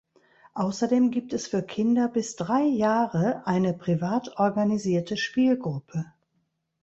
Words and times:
Außerdem 0.55 1.11
gibt 1.11 1.31
es 1.31 1.45
für 1.45 1.61
Kinder 1.61 2.07
bis 2.07 2.35
drei 2.35 2.63
Jahre 2.63 3.45
eine 3.45 3.71
privat 3.75 4.39
organisierte 4.39 5.15
Spielgruppe. 5.15 6.11